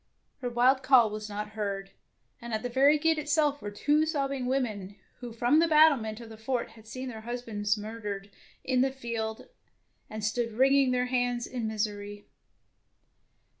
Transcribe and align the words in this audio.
Her 0.39 0.49
wild 0.49 0.81
call 0.81 1.11
was 1.11 1.29
not 1.29 1.49
heard, 1.49 1.91
and 2.41 2.55
at 2.55 2.63
the 2.63 2.69
very 2.69 2.97
gate 2.97 3.19
itself 3.19 3.61
were 3.61 3.69
two 3.69 4.07
sobbing 4.07 4.47
women 4.47 4.95
who 5.19 5.31
from 5.31 5.59
the 5.59 5.67
battlement 5.67 6.19
of 6.19 6.29
the 6.29 6.39
fort 6.39 6.71
had 6.71 6.87
seen 6.87 7.07
their 7.07 7.21
husbands 7.21 7.77
murdered 7.77 8.31
in 8.63 8.81
the 8.81 8.89
field, 8.91 9.49
and 10.09 10.23
stood 10.23 10.53
wringing 10.53 10.89
their 10.89 11.05
hands 11.05 11.45
in 11.45 11.67
misery. 11.67 12.25